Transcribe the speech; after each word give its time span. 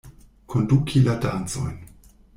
Konduki 0.53 1.03
la 1.09 1.15
dancojn. 1.27 1.77